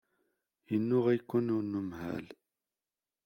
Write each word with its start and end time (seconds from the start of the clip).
Yennuɣ-iken 0.71 1.47
unemhal. 1.57 2.25